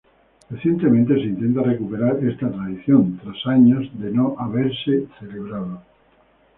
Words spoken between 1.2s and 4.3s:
intenta recuperar esta tradición, tras años de